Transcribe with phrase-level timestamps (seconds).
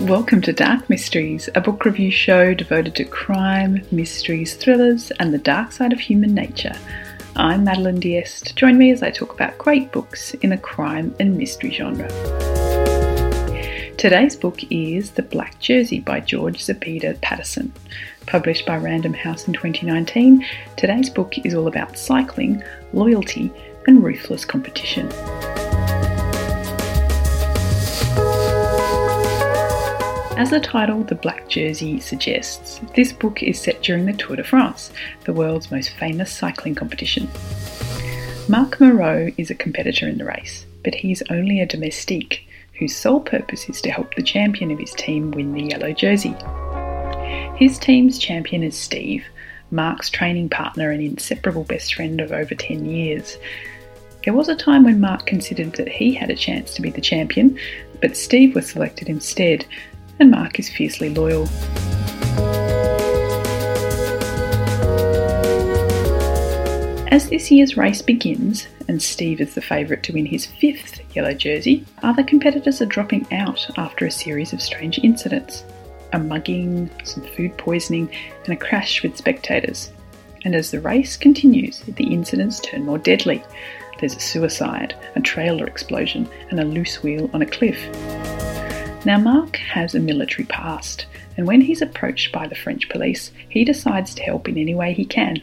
[0.00, 5.38] Welcome to Dark Mysteries, a book review show devoted to crime, mysteries, thrillers, and the
[5.38, 6.72] dark side of human nature.
[7.36, 8.56] I'm Madeline Diest.
[8.56, 12.08] Join me as I talk about great books in the crime and mystery genre.
[13.98, 17.70] Today's book is The Black Jersey by George Zepeda Patterson.
[18.24, 20.46] Published by Random House in 2019,
[20.78, 22.62] today's book is all about cycling,
[22.94, 23.52] loyalty,
[23.86, 25.10] and ruthless competition.
[30.36, 34.44] As the title The Black Jersey suggests, this book is set during the Tour de
[34.44, 34.92] France,
[35.24, 37.28] the world's most famous cycling competition.
[38.48, 42.46] Marc Moreau is a competitor in the race, but he is only a domestique
[42.78, 46.34] whose sole purpose is to help the champion of his team win the yellow jersey.
[47.56, 49.24] His team's champion is Steve,
[49.70, 53.36] Marc's training partner and inseparable best friend of over 10 years.
[54.24, 57.00] There was a time when Marc considered that he had a chance to be the
[57.00, 57.58] champion,
[58.00, 59.66] but Steve was selected instead
[60.20, 61.48] and Marc is fiercely loyal.
[67.10, 71.34] As this year's race begins, and Steve is the favourite to win his fifth yellow
[71.34, 75.64] jersey, other competitors are dropping out after a series of strange incidents
[76.12, 78.10] a mugging, some food poisoning,
[78.44, 79.92] and a crash with spectators.
[80.44, 83.44] And as the race continues, the incidents turn more deadly.
[84.00, 87.78] There's a suicide, a trailer explosion, and a loose wheel on a cliff.
[89.06, 91.06] Now, Marc has a military past,
[91.38, 94.92] and when he's approached by the French police, he decides to help in any way
[94.92, 95.40] he can.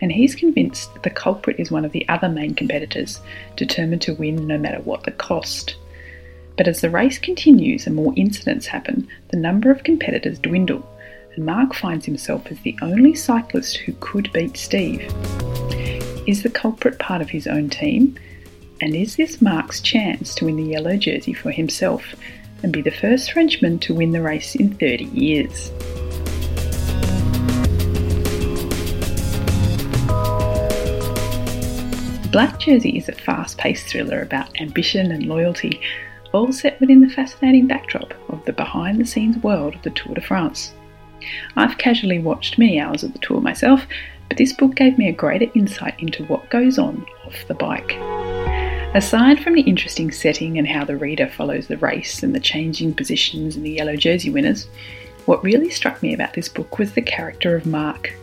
[0.00, 3.20] And he's convinced that the culprit is one of the other main competitors,
[3.56, 5.76] determined to win no matter what the cost.
[6.56, 10.88] But as the race continues and more incidents happen, the number of competitors dwindle,
[11.36, 15.02] and Marc finds himself as the only cyclist who could beat Steve.
[16.26, 18.18] Is the culprit part of his own team?
[18.80, 22.14] And is this Marc's chance to win the yellow jersey for himself
[22.64, 25.70] and be the first Frenchman to win the race in 30 years.
[32.32, 35.80] Black Jersey is a fast paced thriller about ambition and loyalty,
[36.32, 40.14] all set within the fascinating backdrop of the behind the scenes world of the Tour
[40.14, 40.72] de France.
[41.54, 43.86] I've casually watched many hours of the tour myself,
[44.28, 47.92] but this book gave me a greater insight into what goes on off the bike.
[48.94, 52.94] Aside from the interesting setting and how the reader follows the race and the changing
[52.94, 54.68] positions and the yellow jersey winners,
[55.26, 58.14] what really struck me about this book was the character of Marc.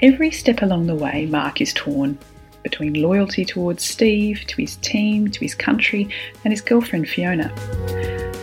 [0.00, 2.16] Every step along the way, Marc is torn
[2.62, 6.08] between loyalty towards Steve, to his team, to his country,
[6.44, 7.52] and his girlfriend Fiona.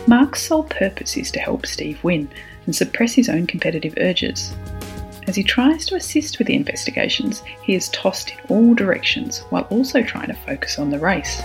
[0.06, 2.28] Marc's sole purpose is to help Steve win
[2.66, 4.54] and suppress his own competitive urges.
[5.28, 9.66] As he tries to assist with the investigations, he is tossed in all directions while
[9.70, 11.40] also trying to focus on the race.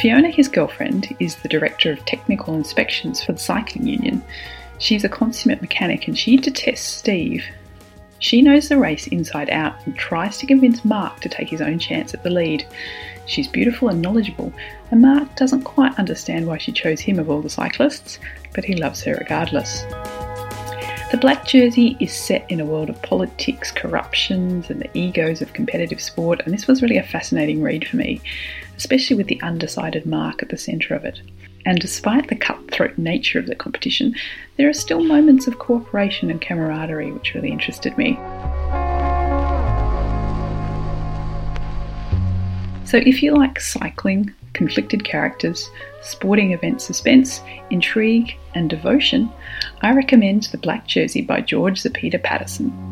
[0.00, 4.22] Fiona, his girlfriend, is the Director of Technical Inspections for the Cycling Union.
[4.78, 7.44] She's a consummate mechanic and she detests Steve.
[8.22, 11.80] She knows the race inside out and tries to convince Marc to take his own
[11.80, 12.64] chance at the lead.
[13.26, 14.52] She's beautiful and knowledgeable,
[14.92, 18.20] and Marc doesn't quite understand why she chose him of all the cyclists,
[18.54, 19.82] but he loves her regardless.
[21.10, 25.52] The Black Jersey is set in a world of politics, corruptions, and the egos of
[25.52, 28.20] competitive sport, and this was really a fascinating read for me,
[28.76, 31.20] especially with the undecided mark at the centre of it.
[31.64, 34.14] And despite the cutthroat nature of the competition,
[34.56, 38.16] there are still moments of cooperation and camaraderie which really interested me.
[42.84, 45.70] So, if you like cycling, conflicted characters,
[46.02, 47.40] sporting event suspense,
[47.70, 49.30] intrigue, and devotion,
[49.80, 52.91] I recommend The Black Jersey by George Zepeda Patterson.